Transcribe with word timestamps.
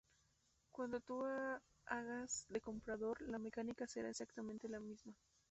Cuando 0.71 0.99
tú 0.99 1.23
hagas 1.85 2.47
de 2.49 2.59
comprador, 2.59 3.21
la 3.21 3.37
mecánica 3.37 3.85
será 3.85 4.09
exactamente 4.09 4.67
la 4.67 4.79
misma. 4.79 5.13